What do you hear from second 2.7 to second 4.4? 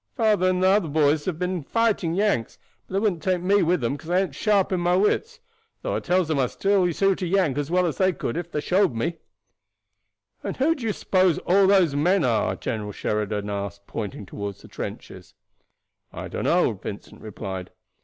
but they wouldn't take me with them 'cause I ain't